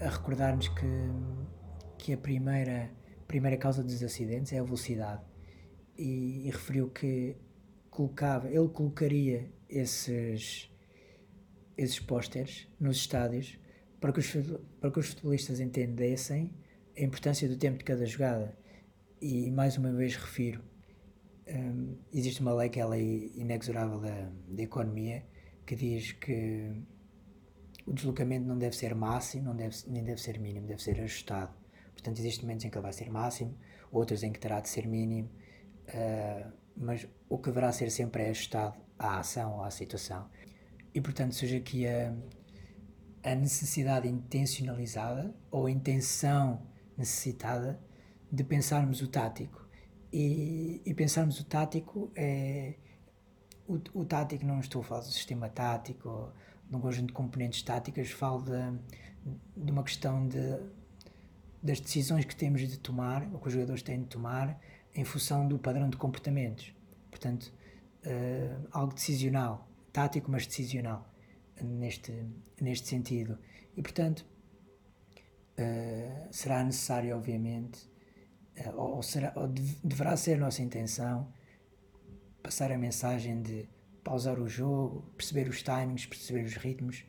A 0.00 0.10
recordar-nos 0.10 0.68
que, 0.68 0.86
que 1.98 2.12
a 2.12 2.18
primeira 2.18 2.90
primeira 3.26 3.56
causa 3.56 3.82
dos 3.82 4.02
acidentes 4.02 4.52
é 4.52 4.58
a 4.58 4.62
velocidade. 4.62 5.22
E, 5.98 6.46
e 6.46 6.50
referiu 6.50 6.90
que 6.90 7.36
colocava, 7.90 8.48
ele 8.48 8.68
colocaria 8.68 9.50
esses, 9.68 10.70
esses 11.76 11.98
pósteres 11.98 12.68
nos 12.78 12.98
estádios 12.98 13.58
para 14.00 14.12
que, 14.12 14.20
os, 14.20 14.32
para 14.80 14.90
que 14.90 14.98
os 14.98 15.08
futebolistas 15.08 15.60
entendessem 15.60 16.50
a 16.96 17.02
importância 17.02 17.48
do 17.48 17.56
tempo 17.56 17.78
de 17.78 17.84
cada 17.84 18.04
jogada. 18.04 18.56
E 19.20 19.50
mais 19.50 19.76
uma 19.76 19.92
vez 19.92 20.16
refiro, 20.16 20.62
um, 21.48 21.96
existe 22.12 22.40
uma 22.40 22.54
lei 22.54 22.68
que 22.68 22.80
é 22.80 22.82
a 22.82 22.86
lei 22.86 23.32
inexorável 23.34 24.00
da, 24.00 24.30
da 24.48 24.62
economia 24.62 25.24
que 25.64 25.74
diz 25.74 26.12
que 26.12 26.72
o 27.86 27.92
deslocamento 27.92 28.46
não 28.46 28.58
deve 28.58 28.76
ser 28.76 28.94
máximo, 28.94 29.44
não 29.44 29.56
deve, 29.56 29.76
nem 29.88 30.02
deve 30.02 30.20
ser 30.20 30.38
mínimo, 30.38 30.66
deve 30.66 30.82
ser 30.82 31.00
ajustado. 31.00 31.54
Portanto, 31.92 32.18
existem 32.18 32.44
momentos 32.44 32.64
em 32.64 32.70
que 32.70 32.76
ele 32.76 32.82
vai 32.82 32.92
ser 32.92 33.10
máximo, 33.10 33.56
outros 33.90 34.22
em 34.22 34.32
que 34.32 34.38
terá 34.38 34.60
de 34.60 34.68
ser 34.68 34.86
mínimo, 34.86 35.30
uh, 35.88 36.52
mas 36.76 37.08
o 37.28 37.38
que 37.38 37.48
deverá 37.48 37.72
ser 37.72 37.90
sempre 37.90 38.24
é 38.24 38.30
ajustado 38.30 38.76
à 38.98 39.18
ação 39.20 39.54
ou 39.54 39.62
à 39.62 39.70
situação. 39.70 40.28
E, 40.94 41.00
portanto, 41.00 41.34
surge 41.34 41.56
aqui 41.56 41.86
a, 41.86 42.14
a 43.22 43.34
necessidade 43.34 44.08
intencionalizada 44.08 45.34
ou 45.50 45.66
a 45.66 45.70
intenção 45.70 46.62
necessitada 46.96 47.80
de 48.30 48.44
pensarmos 48.44 49.00
o 49.02 49.08
tático. 49.08 49.66
E, 50.12 50.80
e 50.84 50.94
pensarmos 50.94 51.40
o 51.40 51.44
tático 51.44 52.10
é. 52.14 52.74
O, 53.68 53.80
o 54.00 54.04
tático, 54.04 54.46
não 54.46 54.60
estou 54.60 54.80
a 54.80 54.84
falar 54.84 55.00
do 55.00 55.06
sistema 55.08 55.48
tático 55.48 56.32
de 56.70 56.76
um 56.76 56.80
conjunto 56.80 57.08
de 57.08 57.12
componentes 57.12 57.62
táticas, 57.62 58.10
falo 58.10 58.42
de, 58.42 58.78
de 59.56 59.72
uma 59.72 59.82
questão 59.82 60.26
de, 60.28 60.58
das 61.62 61.80
decisões 61.80 62.24
que 62.24 62.34
temos 62.34 62.60
de 62.60 62.78
tomar, 62.78 63.28
ou 63.32 63.40
que 63.40 63.48
os 63.48 63.52
jogadores 63.52 63.82
têm 63.82 64.00
de 64.00 64.06
tomar, 64.06 64.60
em 64.94 65.04
função 65.04 65.46
do 65.46 65.58
padrão 65.58 65.88
de 65.90 65.96
comportamentos. 65.96 66.72
Portanto, 67.10 67.52
uh, 68.04 68.68
algo 68.70 68.94
decisional, 68.94 69.68
tático, 69.92 70.30
mas 70.30 70.46
decisional, 70.46 71.08
neste, 71.62 72.12
neste 72.60 72.88
sentido. 72.88 73.38
E, 73.76 73.82
portanto, 73.82 74.26
uh, 75.58 76.28
será 76.30 76.62
necessário, 76.64 77.16
obviamente, 77.16 77.88
uh, 78.58 78.76
ou, 78.76 79.02
será, 79.02 79.32
ou 79.36 79.48
deverá 79.48 80.16
ser 80.16 80.38
nossa 80.38 80.62
intenção 80.62 81.32
passar 82.42 82.70
a 82.70 82.78
mensagem 82.78 83.42
de 83.42 83.68
pausar 84.04 84.38
o 84.38 84.48
jogo, 84.48 85.02
perceber 85.16 85.48
os 85.48 85.62
timings, 85.62 86.06
perceber 86.06 86.44
os 86.44 86.54
ritmos, 86.54 87.04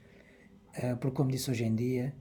uh, 0.77 0.97
porque 0.97 1.15
como 1.15 1.29
disse 1.29 1.51
hoje 1.51 1.63
em 1.63 1.75
dia, 1.75 2.15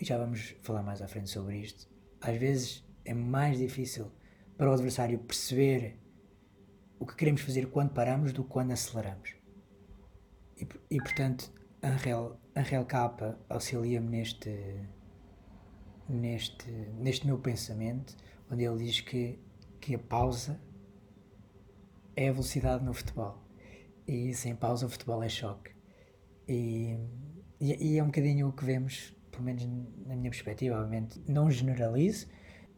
e 0.00 0.04
já 0.04 0.16
vamos 0.16 0.54
falar 0.62 0.82
mais 0.82 1.02
à 1.02 1.08
frente 1.08 1.28
sobre 1.28 1.58
isto, 1.58 1.88
às 2.20 2.36
vezes 2.36 2.84
é 3.04 3.12
mais 3.12 3.58
difícil 3.58 4.10
para 4.56 4.70
o 4.70 4.72
adversário 4.72 5.18
perceber 5.18 5.98
o 6.98 7.06
que 7.06 7.14
queremos 7.14 7.40
fazer 7.40 7.66
quando 7.70 7.90
paramos 7.90 8.32
do 8.32 8.44
que 8.44 8.50
quando 8.50 8.72
aceleramos. 8.72 9.37
E, 10.90 10.98
portanto, 10.98 11.52
Angel, 11.82 12.38
Angel 12.56 12.84
Capa 12.84 13.38
auxilia-me 13.48 14.08
neste, 14.08 14.50
neste, 16.08 16.70
neste 16.98 17.26
meu 17.26 17.38
pensamento, 17.38 18.16
onde 18.50 18.64
ele 18.64 18.84
diz 18.84 19.00
que, 19.00 19.38
que 19.80 19.94
a 19.94 19.98
pausa 19.98 20.60
é 22.16 22.28
a 22.28 22.32
velocidade 22.32 22.84
no 22.84 22.92
futebol 22.92 23.48
e 24.08 24.34
sem 24.34 24.56
pausa 24.56 24.86
o 24.86 24.88
futebol 24.88 25.22
é 25.22 25.28
choque. 25.28 25.70
E, 26.48 26.96
e, 27.60 27.92
e, 27.92 27.98
é 27.98 28.02
um 28.02 28.06
bocadinho 28.06 28.48
o 28.48 28.52
que 28.52 28.64
vemos, 28.64 29.14
pelo 29.30 29.44
menos 29.44 29.64
na 30.06 30.16
minha 30.16 30.30
perspectiva, 30.30 30.76
obviamente, 30.76 31.22
não 31.28 31.50
generalizo, 31.50 32.26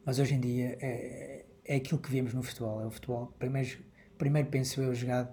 mas 0.04 0.18
hoje 0.18 0.34
em 0.34 0.40
dia 0.40 0.76
é, 0.80 1.46
é 1.64 1.76
aquilo 1.76 2.00
que 2.00 2.10
vemos 2.10 2.34
no 2.34 2.42
futebol. 2.42 2.82
É 2.82 2.86
o 2.86 2.90
futebol, 2.90 3.28
primeiro, 3.38 3.78
primeiro 4.18 4.48
penso 4.48 4.82
eu, 4.82 4.92
jogado 4.92 5.32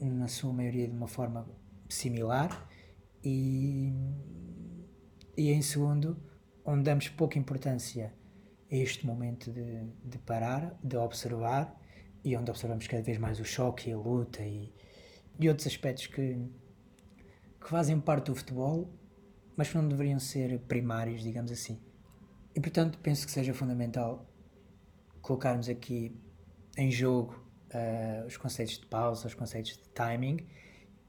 na 0.00 0.26
sua 0.26 0.52
maioria 0.52 0.88
de 0.88 0.94
uma 0.94 1.06
forma 1.06 1.48
similar 1.88 2.68
e, 3.22 3.92
e 5.36 5.50
em 5.50 5.62
segundo, 5.62 6.16
onde 6.64 6.82
damos 6.82 7.08
pouca 7.08 7.38
importância 7.38 8.12
a 8.70 8.74
este 8.74 9.06
momento 9.06 9.50
de, 9.52 9.84
de 10.04 10.18
parar, 10.18 10.78
de 10.82 10.96
observar 10.96 11.80
e 12.24 12.36
onde 12.36 12.50
observamos 12.50 12.86
cada 12.86 13.02
vez 13.02 13.18
mais 13.18 13.38
o 13.38 13.44
choque 13.44 13.90
e 13.90 13.92
a 13.92 13.96
luta 13.96 14.42
e, 14.42 14.72
e 15.38 15.48
outros 15.48 15.66
aspectos 15.66 16.06
que, 16.08 16.36
que 17.60 17.68
fazem 17.68 18.00
parte 18.00 18.26
do 18.26 18.34
futebol, 18.34 18.90
mas 19.56 19.68
que 19.68 19.76
não 19.76 19.88
deveriam 19.88 20.18
ser 20.18 20.58
primários, 20.60 21.22
digamos 21.22 21.52
assim. 21.52 21.80
E 22.54 22.60
portanto, 22.60 22.98
penso 23.00 23.26
que 23.26 23.32
seja 23.32 23.54
fundamental 23.54 24.26
colocarmos 25.20 25.68
aqui 25.68 26.16
em 26.76 26.90
jogo 26.90 27.44
uh, 27.74 28.26
os 28.26 28.36
conceitos 28.36 28.78
de 28.78 28.86
pausa, 28.86 29.26
os 29.26 29.34
conceitos 29.34 29.72
de 29.72 29.88
timing. 29.90 30.46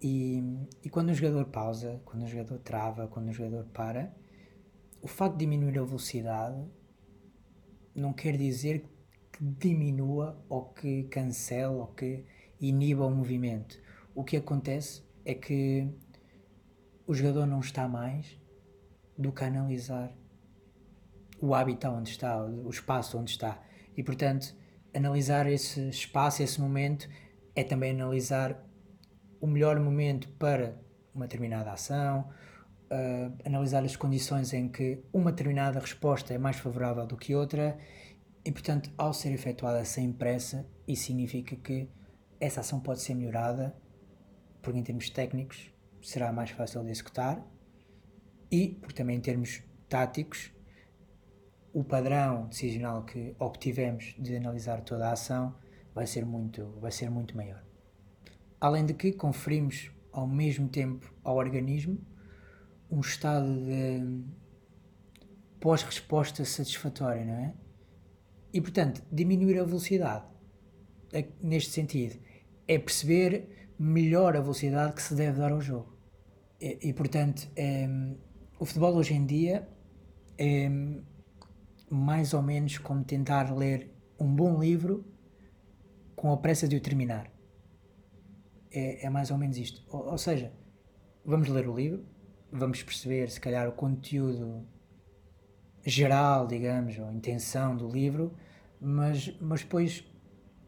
E, 0.01 0.43
e 0.83 0.89
quando 0.89 1.09
um 1.09 1.13
jogador 1.13 1.45
pausa, 1.45 2.01
quando 2.05 2.23
um 2.23 2.27
jogador 2.27 2.59
trava, 2.59 3.07
quando 3.07 3.29
um 3.29 3.33
jogador 3.33 3.65
para, 3.73 4.13
o 5.01 5.07
facto 5.07 5.33
de 5.33 5.39
diminuir 5.39 5.79
a 5.79 5.83
velocidade 5.83 6.63
não 7.95 8.13
quer 8.13 8.37
dizer 8.37 8.85
que 9.31 9.43
diminua 9.43 10.43
ou 10.47 10.65
que 10.65 11.03
cancele 11.03 11.65
ou 11.65 11.87
que 11.87 12.25
iniba 12.59 13.05
o 13.05 13.11
movimento 13.11 13.79
o 14.17 14.23
que 14.23 14.35
acontece 14.35 15.03
é 15.23 15.35
que 15.35 15.87
o 17.05 17.13
jogador 17.13 17.45
não 17.45 17.59
está 17.59 17.87
mais 17.87 18.35
do 19.15 19.31
que 19.31 19.43
analisar 19.43 20.11
o 21.39 21.53
hábitat 21.53 21.93
onde 21.93 22.09
está, 22.09 22.43
o 22.43 22.67
espaço 22.67 23.15
onde 23.19 23.29
está. 23.29 23.61
E, 23.95 24.01
portanto, 24.01 24.55
analisar 24.91 25.45
esse 25.45 25.87
espaço, 25.89 26.41
esse 26.41 26.59
momento, 26.59 27.07
é 27.55 27.63
também 27.63 27.91
analisar 27.91 28.59
o 29.39 29.47
melhor 29.47 29.79
momento 29.79 30.29
para 30.29 30.77
uma 31.13 31.25
determinada 31.25 31.71
ação, 31.71 32.29
uh, 32.91 33.33
analisar 33.45 33.83
as 33.83 33.95
condições 33.95 34.53
em 34.53 34.69
que 34.69 35.03
uma 35.11 35.31
determinada 35.31 35.79
resposta 35.79 36.33
é 36.33 36.37
mais 36.37 36.57
favorável 36.57 37.05
do 37.05 37.17
que 37.17 37.35
outra, 37.35 37.77
e, 38.45 38.51
portanto, 38.51 38.89
ao 38.97 39.13
ser 39.13 39.33
efetuada 39.33 39.83
sem 39.83 40.13
pressa, 40.13 40.65
isso 40.87 41.07
significa 41.07 41.55
que 41.55 41.89
essa 42.39 42.61
ação 42.61 42.79
pode 42.79 43.01
ser 43.01 43.13
melhorada 43.13 43.75
porque 44.61 44.79
em 44.79 44.83
termos 44.83 45.09
técnicos 45.09 45.69
será 46.01 46.31
mais 46.31 46.51
fácil 46.51 46.83
de 46.83 46.91
executar 46.91 47.45
e 48.51 48.77
porque 48.79 48.95
também 48.95 49.17
em 49.17 49.21
termos 49.21 49.63
táticos 49.89 50.51
o 51.73 51.83
padrão 51.83 52.47
decisional 52.47 53.03
que 53.03 53.35
obtivemos 53.37 54.15
de 54.17 54.35
analisar 54.37 54.81
toda 54.81 55.09
a 55.09 55.11
ação 55.11 55.55
vai 55.93 56.07
ser 56.07 56.25
muito, 56.25 56.77
vai 56.79 56.91
ser 56.91 57.09
muito 57.09 57.35
maior. 57.35 57.66
Além 58.59 58.85
de 58.85 58.93
que 58.93 59.11
conferimos 59.11 59.91
ao 60.11 60.27
mesmo 60.27 60.67
tempo 60.67 61.13
ao 61.23 61.35
organismo 61.35 61.99
um 62.89 62.99
estado 63.01 63.47
de 63.47 64.23
pós-resposta 65.59 66.43
satisfatória, 66.45 67.25
não 67.25 67.33
é? 67.33 67.53
E 68.53 68.61
portanto, 68.61 69.03
diminuir 69.11 69.59
a 69.59 69.63
velocidade 69.63 70.25
é, 71.13 71.27
neste 71.41 71.71
sentido 71.71 72.17
é 72.67 72.77
perceber 72.77 73.69
melhor 73.77 74.35
a 74.35 74.41
velocidade 74.41 74.93
que 74.93 75.01
se 75.01 75.13
deve 75.13 75.39
dar 75.39 75.51
ao 75.51 75.61
jogo. 75.61 75.95
E, 76.59 76.89
e 76.89 76.93
portanto, 76.93 77.49
é, 77.55 77.87
o 78.59 78.65
futebol 78.65 78.95
hoje 78.95 79.13
em 79.13 79.25
dia 79.25 79.67
é 80.37 80.69
mais 81.89 82.33
ou 82.33 82.41
menos 82.41 82.77
como 82.77 83.03
tentar 83.03 83.55
ler 83.55 83.91
um 84.19 84.33
bom 84.33 84.59
livro 84.59 85.05
com 86.15 86.31
a 86.31 86.37
pressa 86.37 86.67
de 86.67 86.75
o 86.75 86.81
terminar. 86.81 87.31
É, 88.71 89.05
é 89.05 89.09
mais 89.09 89.31
ou 89.31 89.37
menos 89.37 89.57
isto. 89.57 89.81
Ou, 89.89 90.11
ou, 90.11 90.17
seja, 90.17 90.51
vamos 91.25 91.47
ler 91.47 91.67
o 91.67 91.75
livro, 91.75 92.05
vamos 92.51 92.83
perceber 92.83 93.29
se 93.29 93.39
calhar 93.39 93.67
o 93.67 93.71
conteúdo 93.71 94.65
geral, 95.85 96.47
digamos, 96.47 96.97
ou 96.99 97.05
a 97.05 97.13
intenção 97.13 97.75
do 97.75 97.87
livro, 97.87 98.33
mas, 98.79 99.35
mas 99.39 99.61
depois 99.61 100.03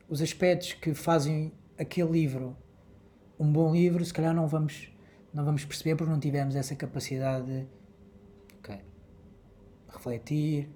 os 0.08 0.22
aspectos 0.22 0.74
que 0.74 0.94
fazem 0.94 1.52
aquele 1.78 2.12
livro 2.12 2.56
um 3.40 3.52
bom 3.52 3.72
livro, 3.72 4.04
se 4.04 4.14
calhar 4.14 4.34
não 4.34 4.48
vamos, 4.48 4.92
não 5.34 5.46
vamos 5.46 5.64
perceber 5.64 5.96
porque 5.96 6.12
não 6.12 6.20
tivemos 6.20 6.56
essa 6.56 6.76
capacidade 6.76 7.46
de 7.46 7.68
okay, 8.60 8.82
refletir, 9.88 10.70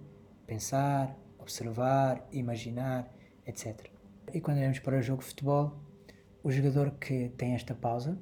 pensar, 0.48 1.14
observar, 1.38 2.26
imaginar, 2.32 3.12
etc. 3.46 3.90
E 4.34 4.40
quando 4.40 4.58
olhamos 4.60 4.80
para 4.80 4.98
o 4.98 5.02
jogo 5.02 5.22
de 5.22 5.28
futebol, 5.28 5.78
o 6.44 6.52
jogador 6.52 6.92
que 6.92 7.30
tem 7.30 7.56
esta 7.56 7.74
pausa, 7.74 8.22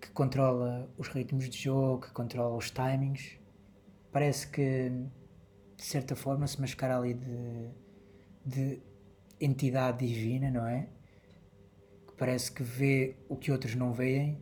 que 0.00 0.10
controla 0.10 0.88
os 0.96 1.08
ritmos 1.08 1.48
de 1.50 1.58
jogo, 1.58 2.02
que 2.06 2.12
controla 2.12 2.56
os 2.56 2.70
timings, 2.70 3.38
parece 4.12 4.48
que 4.48 4.90
de 5.76 5.84
certa 5.84 6.16
forma 6.16 6.46
se 6.46 6.60
mascara 6.60 6.96
ali 6.96 7.14
de, 7.14 7.70
de 8.44 8.82
entidade 9.40 10.06
divina, 10.06 10.50
não 10.50 10.66
é? 10.66 10.88
parece 12.18 12.50
que 12.50 12.62
vê 12.62 13.16
o 13.28 13.36
que 13.36 13.52
outros 13.52 13.74
não 13.76 13.92
veem 13.92 14.38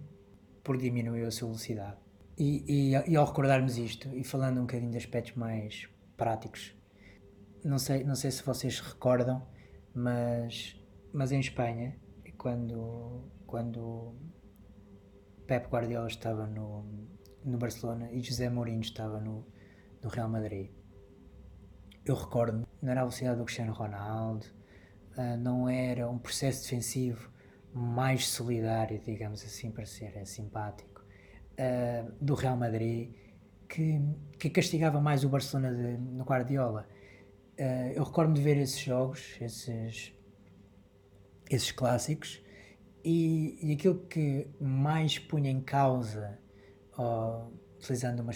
por 0.65 0.79
diminuir 0.79 1.25
a 1.25 1.31
sua 1.31 1.49
velocidade. 1.49 1.97
E, 2.39 2.65
e, 2.67 3.11
e, 3.11 3.17
ao 3.17 3.25
recordarmos 3.25 3.77
isto, 3.77 4.09
e 4.15 4.25
falando 4.25 4.59
um 4.59 4.63
bocadinho 4.63 4.91
de 4.91 4.97
aspectos 4.97 5.35
mais 5.37 5.89
práticos, 6.17 6.75
não 7.63 7.79
sei, 7.79 8.03
não 8.03 8.15
sei 8.15 8.31
se 8.31 8.43
vocês 8.43 8.81
recordam, 8.81 9.47
mas, 9.95 10.77
mas 11.13 11.33
em 11.33 11.41
Espanha, 11.41 11.97
quando, 12.37 13.31
quando 13.47 14.15
Pep 15.47 15.69
Guardiola 15.69 16.07
estava 16.07 16.47
no, 16.47 16.85
no 17.45 17.59
Barcelona 17.59 18.11
e 18.13 18.21
José 18.21 18.49
Mourinho 18.49 18.81
estava 18.81 19.21
no, 19.21 19.47
no 20.03 20.09
Real 20.09 20.29
Madrid, 20.29 20.71
eu 22.05 22.15
recordo, 22.15 22.67
não 22.81 22.91
era 22.91 23.01
a 23.01 23.05
velocidade 23.05 23.39
do 23.39 23.45
Cristiano 23.45 23.73
Ronaldo, 23.73 24.47
uh, 25.17 25.37
não 25.39 25.69
era 25.69 26.09
um 26.09 26.19
processo 26.19 26.63
defensivo 26.63 27.31
mais 27.73 28.29
solidário, 28.29 29.01
digamos 29.01 29.43
assim, 29.43 29.71
para 29.71 29.85
ser 29.85 30.25
simpático, 30.25 31.05
uh, 31.53 32.13
do 32.21 32.35
Real 32.35 32.57
Madrid, 32.57 33.13
que, 33.69 34.01
que 34.39 34.49
castigava 34.49 35.01
mais 35.01 35.25
o 35.25 35.29
Barcelona 35.29 35.75
de, 35.75 35.99
no 35.99 36.25
Guardiola. 36.25 36.87
Uh, 37.59 37.93
eu 37.95 38.05
recordo-me 38.05 38.37
de 38.37 38.43
ver 38.43 38.57
esses 38.59 38.79
jogos, 38.79 39.37
esses, 39.41 40.16
esses 41.51 41.71
clássicos, 41.71 42.43
e, 43.05 43.59
e 43.63 43.73
aquilo 43.73 44.01
que 44.07 44.49
mais 44.61 45.19
punha 45.19 45.51
em 45.51 45.61
causa, 45.61 46.39
utilizando 47.79 48.21
uma, 48.21 48.33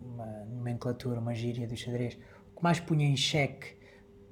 uma 0.00 0.44
nomenclatura, 0.44 1.18
uma 1.18 1.34
gíria 1.34 1.66
do 1.66 1.76
xadrez, 1.76 2.14
o 2.52 2.58
que 2.58 2.62
mais 2.62 2.78
punha 2.78 3.06
em 3.06 3.16
xeque 3.16 3.76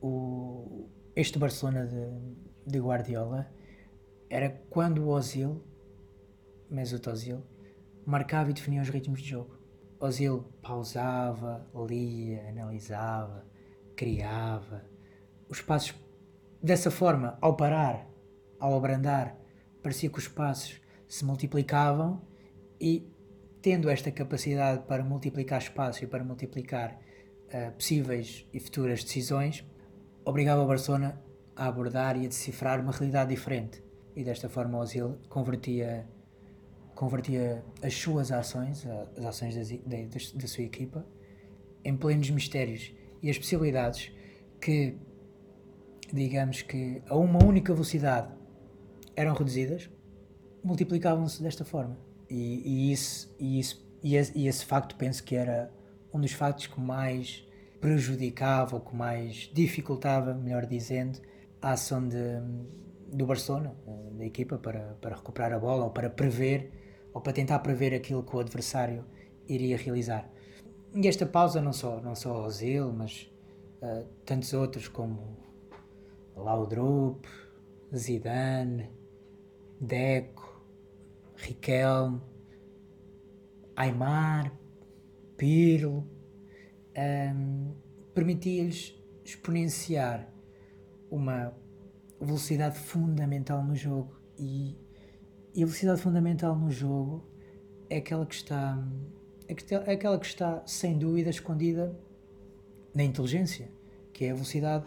o, 0.01 0.89
este 1.17 1.39
Barcelona 1.39 1.87
de, 1.87 2.71
de 2.71 2.79
Guardiola 2.79 3.51
era 4.29 4.51
quando 4.69 5.05
o 5.05 5.09
Ozil, 5.09 5.65
Mesut 6.71 7.09
Ozil, 7.09 7.43
marcava 8.05 8.51
e 8.51 8.53
definia 8.53 8.83
os 8.83 8.89
ritmos 8.89 9.23
de 9.23 9.31
jogo. 9.31 9.59
Ozil 9.99 10.45
pausava, 10.61 11.67
lia, 11.89 12.49
analisava, 12.49 13.47
criava. 13.97 14.85
Os 15.49 15.63
passos, 15.63 15.95
dessa 16.65 16.91
forma, 16.91 17.37
ao 17.43 17.55
parar, 17.55 18.09
ao 18.59 18.75
abrandar, 18.75 19.37
parecia 19.83 20.09
que 20.09 20.19
os 20.19 20.27
passos 20.27 20.81
se 21.07 21.23
multiplicavam 21.23 22.23
e, 22.81 23.07
tendo 23.61 23.91
esta 23.91 24.11
capacidade 24.11 24.83
para 24.87 25.05
multiplicar 25.05 25.61
espaço 25.61 26.03
e 26.03 26.07
para 26.07 26.25
multiplicar 26.25 26.99
uh, 27.49 27.71
possíveis 27.73 28.49
e 28.51 28.59
futuras 28.59 29.05
decisões, 29.05 29.63
obrigava 30.25 30.63
o 30.63 30.67
Barcelona 30.67 31.23
a 31.55 31.67
abordar 31.67 32.17
e 32.17 32.25
a 32.25 32.29
decifrar 32.29 32.81
uma 32.81 32.93
realidade 32.93 33.29
diferente. 33.29 33.85
E 34.17 34.25
desta 34.25 34.49
forma, 34.49 34.79
Ozil 34.79 35.19
convertia 35.29 36.09
convertia 36.95 37.63
as 37.83 37.93
suas 37.93 38.31
ações, 38.31 38.87
as 39.19 39.25
ações 39.25 39.57
da, 39.83 39.97
da, 40.35 40.47
sua 40.47 40.63
equipa, 40.63 41.05
em 41.85 41.97
plenos 41.97 42.31
mistérios 42.31 42.93
e 43.21 43.29
as 43.29 43.37
possibilidades 43.37 44.13
que, 44.61 44.97
digamos 46.13 46.63
que 46.63 47.03
a 47.09 47.17
uma 47.17 47.43
única 47.43 47.73
velocidade 47.73 48.29
eram 49.17 49.35
reduzidas, 49.35 49.89
multiplicavam-se 50.63 51.43
desta 51.43 51.65
forma. 51.65 51.97
E, 52.29 52.63
e, 52.65 52.93
isso, 52.93 53.35
e, 53.39 53.61
isso, 53.61 53.87
e, 54.03 54.17
esse, 54.17 54.39
e 54.39 54.49
esse 54.49 54.65
facto 54.65 54.97
penso 54.97 55.23
que 55.23 55.37
era 55.37 55.71
um 56.13 56.21
dos 56.21 56.33
factos 56.33 56.67
que 56.67 56.81
mais 56.81 57.47
prejudicava 57.81 58.77
ou 58.77 58.81
que 58.81 58.95
mais 58.95 59.51
dificultava, 59.53 60.33
melhor 60.35 60.65
dizendo, 60.67 61.21
a 61.61 61.73
ação 61.73 62.07
de, 62.09 62.41
do 63.13 63.27
Barcelona, 63.27 63.75
da 64.13 64.25
equipa, 64.25 64.59
para, 64.59 64.97
para 65.01 65.17
recuperar 65.17 65.53
a 65.53 65.59
bola 65.59 65.85
ou 65.85 65.91
para 65.91 66.09
prever 66.09 66.73
ou 67.13 67.21
para 67.21 67.33
tentar 67.33 67.61
prever 67.61 67.95
aquilo 67.95 68.23
que 68.23 68.35
o 68.35 68.41
adversário 68.41 69.05
iria 69.49 69.77
realizar. 69.77 70.29
E 70.95 71.07
esta 71.07 71.27
pausa, 71.27 71.61
não 71.61 71.73
só, 71.73 72.01
não 72.01 72.15
só 72.15 72.45
Ozil, 72.45 72.93
mas 72.93 73.31
uh, 73.83 74.05
tantos 74.25 74.53
outros 74.53 74.89
como 74.89 75.37
Laudrup, 76.37 77.27
Zidane, 77.95 78.91
Deco, 79.81 80.63
Riquelme, 81.37 82.21
Aymar, 83.77 84.53
Pirlo, 85.37 86.07
um, 86.97 87.75
permitia-lhes 88.15 88.95
exponenciar 89.25 90.29
uma 91.11 91.55
velocidade 92.21 92.79
fundamental 92.79 93.63
no 93.65 93.75
jogo 93.75 94.15
e 94.39 94.77
e 95.55 95.63
a 95.63 95.67
velocidade 95.67 96.01
fundamental 96.01 96.57
no 96.57 96.69
jogo 96.69 97.25
é 97.89 97.99
aquela 97.99 98.27
que 98.27 98.35
está 98.35 98.77
é, 99.47 99.75
é 99.91 99.93
aquela 99.93 100.19
que 100.19 100.27
está 100.27 100.63
sem 100.67 100.99
dúvida 100.99 101.31
escondida 101.31 101.97
na 102.93 103.05
inteligência, 103.05 103.71
que 104.13 104.25
é 104.25 104.31
a 104.31 104.35
velocidade 104.35 104.85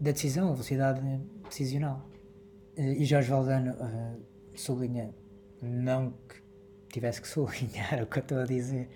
da 0.00 0.12
decisão, 0.12 0.50
a 0.50 0.52
velocidade 0.52 1.00
decisional. 1.44 2.08
E 2.76 3.04
Jorge 3.04 3.30
Valdano 3.30 3.72
uh, 3.72 4.22
sublinha, 4.54 5.12
não 5.60 6.12
que 6.28 6.36
tivesse 6.92 7.20
que 7.20 7.26
sublinhar 7.28 8.02
o 8.02 8.06
que 8.06 8.18
eu 8.18 8.22
estou 8.22 8.38
a 8.38 8.44
dizer, 8.44 8.88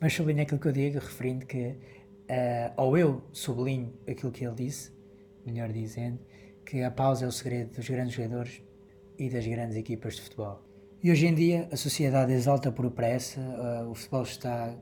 mas 0.00 0.12
sublinha 0.12 0.42
aquilo 0.42 0.60
que 0.60 0.68
eu 0.68 0.72
digo, 0.72 0.98
referindo 0.98 1.44
que, 1.46 1.66
uh, 1.66 2.72
ou 2.76 2.96
eu 2.96 3.22
sublinho 3.32 3.92
aquilo 4.08 4.30
que 4.30 4.44
ele 4.44 4.54
disse, 4.54 4.92
melhor 5.44 5.72
dizendo, 5.72 6.18
que 6.64 6.82
a 6.82 6.90
pausa 6.90 7.24
é 7.24 7.28
o 7.28 7.32
segredo 7.32 7.74
dos 7.74 7.88
grandes 7.88 8.14
jogadores 8.14 8.62
e 9.18 9.28
das 9.28 9.46
grandes 9.46 9.76
equipas 9.76 10.14
de 10.14 10.22
futebol. 10.22 10.62
E 11.02 11.10
hoje 11.10 11.26
em 11.26 11.34
dia 11.34 11.68
a 11.70 11.76
sociedade 11.76 12.32
exalta 12.32 12.72
por 12.72 12.90
pressa, 12.92 13.40
uh, 13.40 13.90
o 13.90 13.94
futebol 13.94 14.22
está, 14.22 14.74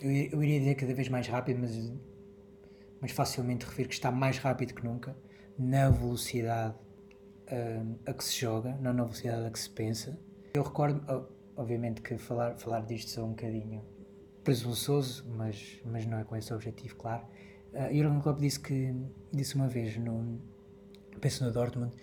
eu, 0.00 0.10
eu, 0.10 0.42
iria 0.42 0.60
dizer 0.60 0.76
cada 0.76 0.94
vez 0.94 1.08
mais 1.08 1.26
rápido, 1.26 1.58
mas, 1.60 1.92
mas 3.00 3.10
facilmente 3.12 3.64
refiro 3.64 3.88
que 3.88 3.94
está 3.94 4.10
mais 4.10 4.38
rápido 4.38 4.74
que 4.74 4.84
nunca, 4.84 5.16
na 5.58 5.90
velocidade 5.90 6.74
uh, 6.74 7.98
a 8.06 8.12
que 8.12 8.24
se 8.24 8.40
joga, 8.40 8.76
não 8.80 8.92
na 8.92 9.04
velocidade 9.04 9.46
a 9.46 9.50
que 9.50 9.58
se 9.58 9.70
pensa. 9.70 10.18
Eu 10.54 10.62
recordo, 10.62 11.28
obviamente 11.56 12.00
que 12.02 12.18
falar, 12.18 12.56
falar 12.56 12.80
disto 12.80 13.10
sou 13.10 13.26
um 13.26 13.30
bocadinho 13.30 13.84
presunçoso, 14.44 15.26
mas, 15.36 15.80
mas 15.84 16.06
não 16.06 16.18
é 16.18 16.24
com 16.24 16.36
esse 16.36 16.52
objetivo, 16.52 16.96
claro. 16.96 17.24
Uh, 17.72 17.94
Jurgen 17.94 18.20
Klopp 18.20 18.40
disse 18.40 18.58
que 18.58 18.94
disse 19.32 19.54
uma 19.54 19.68
vez 19.68 19.96
no 19.96 20.40
penso 21.20 21.44
no 21.44 21.52
Dortmund 21.52 21.94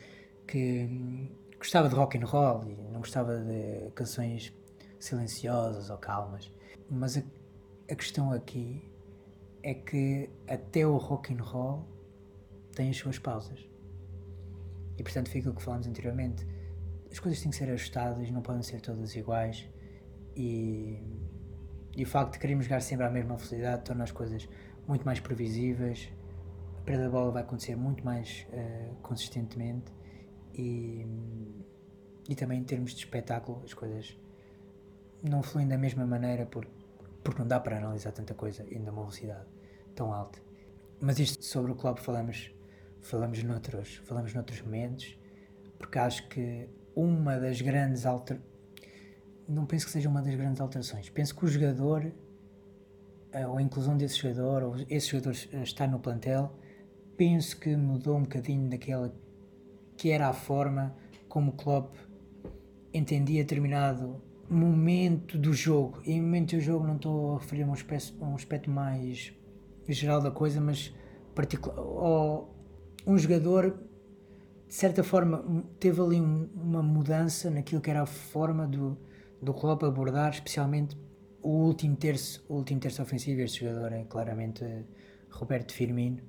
que 0.47 1.29
gostava 1.57 1.89
de 1.89 1.95
rock 1.95 2.17
and 2.17 2.25
roll 2.25 2.63
e 2.65 2.75
não 2.91 2.99
gostava 2.99 3.37
de 3.39 3.91
canções 3.93 4.53
silenciosas 4.99 5.89
ou 5.89 5.97
calmas. 5.97 6.51
Mas 6.89 7.17
a, 7.17 7.23
a 7.91 7.95
questão 7.95 8.31
aqui 8.31 8.81
é 9.67 9.73
que 9.73 10.29
até 10.47 10.87
o 10.87 10.95
rock 10.95 11.33
and 11.33 11.43
roll 11.43 11.85
tem 12.73 12.89
as 12.89 12.95
suas 12.95 13.19
pausas. 13.19 13.69
E 14.97 15.03
portanto 15.03 15.29
fica 15.29 15.49
o 15.49 15.53
que 15.53 15.61
falámos 15.61 15.85
anteriormente. 15.85 16.47
As 17.11 17.19
coisas 17.19 17.41
têm 17.41 17.51
que 17.51 17.57
ser 17.57 17.69
ajustadas, 17.69 18.31
não 18.31 18.41
podem 18.41 18.63
ser 18.63 18.79
todas 18.79 19.13
iguais. 19.13 19.67
E, 20.37 21.03
e 21.97 22.01
o 22.01 22.07
facto 22.07 22.33
de 22.33 22.39
querermos 22.39 22.63
jogar 22.63 22.79
sempre 22.79 23.05
à 23.05 23.09
mesma 23.09 23.35
velocidade 23.35 23.83
torna 23.83 24.05
as 24.05 24.11
coisas 24.11 24.47
muito 24.87 25.03
mais 25.03 25.19
previsíveis. 25.19 26.13
A 26.77 26.81
perda 26.83 27.03
da 27.03 27.09
bola 27.09 27.31
vai 27.31 27.43
acontecer 27.43 27.75
muito 27.75 28.05
mais 28.05 28.47
uh, 28.53 28.95
consistentemente 29.01 29.91
e, 30.53 31.05
e 32.29 32.35
também 32.35 32.61
em 32.61 32.63
termos 32.63 32.91
de 32.91 32.99
espetáculo 32.99 33.61
as 33.65 33.73
coisas 33.73 34.17
não 35.21 35.43
fluem 35.43 35.67
da 35.67 35.77
mesma 35.77 36.05
maneira 36.05 36.45
por, 36.45 36.65
porque 37.21 37.41
não 37.41 37.47
dá 37.49 37.59
para 37.59 37.79
analisar 37.79 38.13
tanta 38.13 38.33
coisa 38.33 38.63
ainda 38.71 38.91
uma 38.91 39.01
velocidade 39.01 39.56
tão 39.97 40.13
alta. 40.13 40.39
Mas 41.01 41.19
isto 41.19 41.43
sobre 41.43 41.71
o 41.71 41.75
clube 41.75 41.99
falamos 41.99 42.51
falamos 43.01 43.41
noutros, 43.43 44.01
falamos 44.03 44.33
noutros 44.33 44.61
momentos, 44.61 45.17
porque 45.77 45.97
acho 45.97 46.27
que 46.27 46.69
uma 46.95 47.37
das 47.37 47.61
grandes 47.61 48.05
alter... 48.05 48.39
não 49.47 49.65
penso 49.65 49.85
que 49.85 49.91
seja 49.91 50.09
uma 50.09 50.21
das 50.21 50.35
grandes 50.35 50.59
alterações. 50.59 51.09
Penso 51.09 51.35
que 51.35 51.45
o 51.45 51.47
jogador 51.47 52.11
ou 53.49 53.57
a 53.57 53.61
inclusão 53.61 53.97
desse 53.97 54.17
jogador, 54.17 54.63
ou 54.63 54.75
esse 54.89 55.09
jogador 55.09 55.35
estar 55.63 55.87
no 55.87 55.99
plantel, 55.99 56.57
penso 57.15 57.59
que 57.59 57.75
mudou 57.75 58.17
um 58.17 58.23
bocadinho 58.23 58.69
daquela 58.69 59.13
que 59.95 60.11
era 60.11 60.27
a 60.27 60.33
forma 60.33 60.95
como 61.27 61.51
o 61.51 61.53
Klopp 61.53 61.95
entendia 62.93 63.43
determinado 63.43 64.21
momento 64.49 65.37
do 65.37 65.53
jogo. 65.53 66.01
Em 66.05 66.21
momento 66.21 66.55
do 66.55 66.61
jogo 66.61 66.87
não 66.87 66.95
estou 66.95 67.35
a 67.35 67.39
referir 67.39 67.63
a 67.63 67.67
um 67.67 67.73
aspecto, 67.73 68.23
um 68.23 68.35
aspecto 68.35 68.69
mais 68.69 69.33
geral 69.93 70.21
da 70.21 70.31
coisa, 70.31 70.59
mas 70.59 70.93
particular. 71.33 71.77
Um 73.05 73.17
jogador, 73.17 73.79
de 74.67 74.73
certa 74.73 75.03
forma, 75.03 75.65
teve 75.79 76.01
ali 76.01 76.19
um, 76.19 76.49
uma 76.55 76.83
mudança 76.83 77.49
naquilo 77.49 77.79
que 77.79 77.89
era 77.89 78.01
a 78.01 78.05
forma 78.05 78.67
do, 78.67 78.97
do 79.41 79.53
Klopp 79.53 79.83
abordar, 79.83 80.31
especialmente 80.33 80.97
o 81.41 81.49
último 81.49 81.95
terço, 81.95 82.43
o 82.49 82.55
último 82.55 82.79
terço 82.79 83.01
ofensivo. 83.01 83.41
Este 83.41 83.65
jogador 83.65 83.93
é 83.93 84.03
claramente 84.03 84.63
Roberto 85.29 85.73
Firmino. 85.73 86.21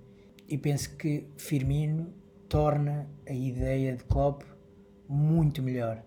E 0.47 0.57
penso 0.57 0.97
que 0.97 1.29
Firmino 1.37 2.13
torna 2.49 3.11
a 3.29 3.33
ideia 3.33 3.97
de 3.97 4.05
Klopp 4.05 4.43
muito 5.09 5.63
melhor, 5.63 6.03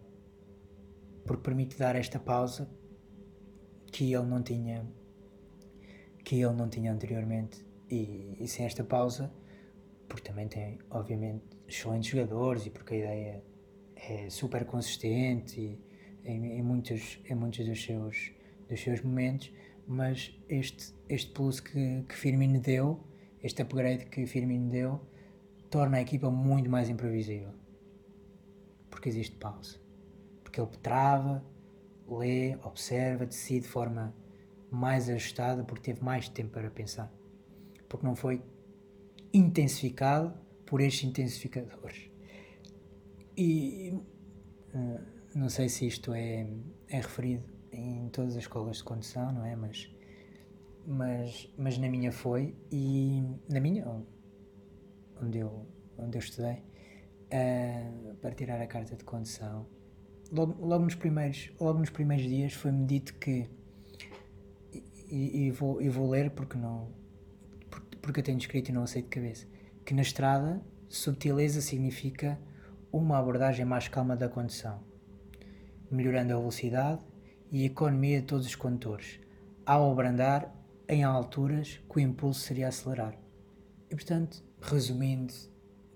porque 1.26 1.44
permite 1.44 1.78
dar 1.78 1.96
esta 1.96 2.20
pausa 2.20 2.70
que 3.92 4.14
ele 4.14 4.26
não 4.26 4.42
tinha 4.42 4.86
que 6.32 6.42
ele 6.42 6.54
não 6.54 6.70
tinha 6.70 6.94
anteriormente 6.94 7.66
E, 7.90 8.38
e 8.40 8.48
sem 8.48 8.66
esta 8.66 8.86
pausa, 8.86 9.30
porque 10.08 10.30
também 10.30 10.48
tem, 10.48 10.80
obviamente, 10.90 11.44
excelentes 11.68 12.10
jogadores 12.10 12.66
e 12.66 12.70
porque 12.70 12.94
a 12.94 12.98
ideia 12.98 13.44
é 13.98 14.30
super 14.30 14.64
consistente 14.64 15.60
e, 15.60 15.78
em, 16.24 16.58
em, 16.58 16.62
muitos, 16.62 17.20
em 17.30 17.36
muitos 17.36 17.66
dos 17.66 17.84
seus, 17.84 18.32
dos 18.70 18.80
seus 18.80 19.02
momentos, 19.02 19.52
mas 19.86 20.34
este, 20.48 20.96
este 21.10 21.34
plus 21.34 21.60
que, 21.60 22.04
que 22.08 22.16
Firmino 22.16 22.62
deu, 22.62 23.04
este 23.44 23.62
upgrade 23.62 24.06
que 24.06 24.26
Firmino 24.26 24.70
deu, 24.70 25.02
torna 25.70 25.98
a 25.98 26.02
equipa 26.02 26.32
muito 26.32 26.70
mais 26.70 26.88
imprevisível. 26.88 27.52
Porque 28.90 29.10
existe 29.10 29.36
pausa. 29.36 29.82
Porque 30.42 30.62
ele 30.62 30.72
trava, 30.82 31.44
lê, 32.08 32.56
observa, 32.64 33.26
decide 33.26 33.64
de 33.64 33.68
forma 33.68 34.16
mais 34.72 35.10
ajustada, 35.10 35.64
porque 35.64 35.92
teve 35.92 36.04
mais 36.04 36.30
tempo 36.30 36.50
para 36.52 36.70
pensar. 36.72 37.12
Porque 37.90 38.06
não 38.06 38.16
foi 38.16 38.42
intensificado 39.34 40.34
por 40.66 40.82
estes 40.82 41.10
intensificadores. 41.10 42.10
E 43.38 43.94
uh, 44.74 45.02
não 45.36 45.50
sei 45.50 45.68
se 45.70 45.86
isto 45.86 46.14
é, 46.14 46.48
é 46.88 46.98
referido 46.98 47.46
em 47.72 48.10
todas 48.10 48.36
as 48.36 48.44
escolas 48.44 48.78
de 48.78 48.84
condução, 48.84 49.32
não 49.32 49.46
é? 49.46 49.56
Mas, 49.56 49.94
mas, 50.86 51.54
mas 51.58 51.78
na 51.78 51.90
minha 51.90 52.12
foi, 52.12 52.56
e 52.72 53.24
na 53.50 53.60
minha, 53.60 53.86
onde 55.22 55.40
eu, 55.40 55.66
onde 55.98 56.18
eu 56.18 56.20
estudei, 56.20 56.64
uh, 57.34 58.16
para 58.16 58.32
tirar 58.32 58.62
a 58.62 58.68
carta 58.68 58.96
de 58.96 59.04
condução, 59.04 59.66
logo, 60.32 60.66
logo, 60.66 60.84
nos, 60.84 60.96
primeiros, 60.96 61.52
logo 61.60 61.80
nos 61.80 61.90
primeiros 61.90 62.26
dias 62.26 62.54
foi-me 62.54 62.86
dito 62.86 63.14
que, 63.16 63.50
e, 65.12 65.46
e, 65.48 65.52
vou, 65.52 65.82
e 65.82 65.90
vou 65.90 66.10
ler 66.10 66.32
porque 66.32 66.58
não 66.58 66.90
porque 68.02 68.20
eu 68.20 68.24
tenho 68.24 68.40
escrito 68.40 68.70
e 68.70 68.72
não 68.72 68.82
aceito 68.82 69.06
de 69.06 69.12
cabeça, 69.12 69.46
que 69.86 69.94
na 69.94 70.02
estrada 70.02 70.60
subtileza 70.90 71.62
significa 71.62 72.40
uma 72.92 73.20
abordagem 73.20 73.64
mais 73.64 73.88
calma 73.88 74.16
da 74.16 74.28
condução 74.28 74.82
melhorando 75.92 76.34
a 76.34 76.38
velocidade 76.38 77.02
e 77.52 77.64
a 77.64 77.66
economia 77.66 78.22
de 78.22 78.28
todos 78.28 78.48
os 78.48 78.56
condutores, 78.56 79.20
ao 79.66 79.92
abrandar 79.92 80.56
em 80.88 81.04
alturas 81.04 81.82
que 81.90 81.98
o 81.98 82.00
impulso 82.00 82.40
seria 82.40 82.70
acelerar. 82.70 83.14
E 83.90 83.96
portanto, 83.96 84.42
resumindo 84.62 85.34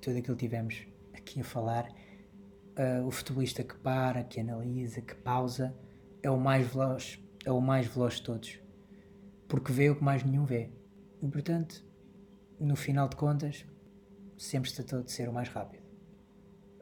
tudo 0.01 0.17
aquilo 0.17 0.36
que 0.36 0.45
tivemos 0.45 0.86
aqui 1.13 1.39
a 1.39 1.43
falar, 1.43 1.88
uh, 1.88 3.08
o 3.08 3.12
futebolista 3.12 3.63
que 3.63 3.75
para, 3.75 4.23
que 4.23 4.39
analisa, 4.39 5.01
que 5.01 5.15
pausa, 5.15 5.73
é 6.21 6.30
o 6.30 6.38
mais 6.38 6.67
veloz, 6.67 7.19
é 7.45 7.51
o 7.51 7.62
mais 7.62 7.88
veloz 7.88 8.15
de 8.15 8.23
todos, 8.23 8.60
porque 9.47 9.71
vê 9.71 9.89
o 9.89 9.95
que 9.95 10.03
mais 10.03 10.23
nenhum 10.23 10.45
vê. 10.45 10.69
E 11.21 11.27
portanto, 11.27 11.84
no 12.60 12.75
final 12.75 13.08
de 13.08 13.15
contas, 13.15 13.65
sempre 14.38 14.69
se 14.69 14.75
tratou 14.75 15.03
de 15.03 15.12
ser 15.12 15.29
o 15.29 15.34
mais 15.34 15.49
rápido. 15.49 15.84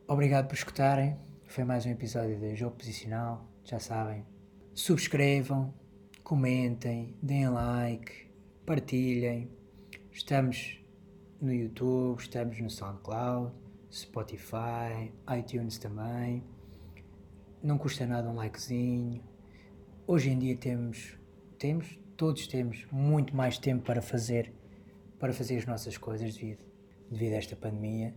Obrigado 0.08 0.48
por 0.48 0.56
escutarem. 0.56 1.18
Foi 1.48 1.64
mais 1.64 1.86
um 1.86 1.90
episódio 1.90 2.40
de 2.40 2.56
Jogo 2.56 2.76
Posicional. 2.76 3.48
Já 3.64 3.80
sabem. 3.80 4.26
Subscrevam, 4.74 5.74
comentem, 6.24 7.16
deem 7.22 7.50
like, 7.50 8.28
partilhem. 8.66 9.50
Estamos 10.12 10.84
no 11.40 11.54
YouTube, 11.54 12.20
estamos 12.20 12.60
no 12.60 12.70
SoundCloud, 12.70 13.54
Spotify, 13.92 15.14
iTunes 15.38 15.78
também. 15.78 16.44
Não 17.62 17.78
custa 17.78 18.06
nada 18.06 18.30
um 18.30 18.36
likezinho. 18.36 19.24
Hoje 20.06 20.32
em 20.32 20.40
dia 20.40 20.58
temos, 20.58 21.18
temos, 21.58 22.00
todos 22.18 22.48
temos 22.48 22.86
muito 22.92 23.36
mais 23.36 23.58
tempo 23.58 23.84
para 23.84 24.02
fazer, 24.02 24.54
para 25.20 25.34
fazer 25.34 25.58
as 25.58 25.66
nossas 25.66 25.98
coisas 25.98 26.34
devido, 26.34 26.64
devido 27.10 27.34
a 27.34 27.38
esta 27.38 27.56
pandemia. 27.56 28.14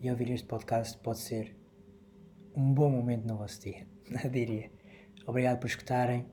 E 0.00 0.10
ouvir 0.10 0.30
este 0.30 0.46
podcast 0.46 0.96
pode 0.98 1.18
ser 1.18 1.56
um 2.54 2.72
bom 2.72 2.90
momento 2.90 3.26
no 3.26 3.36
vosso 3.36 3.60
dia, 3.60 3.86
diria. 4.30 4.70
Obrigado 5.26 5.58
por 5.58 5.66
escutarem. 5.66 6.26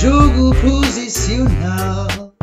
Jogo 0.00 0.54
posicional. 0.60 2.39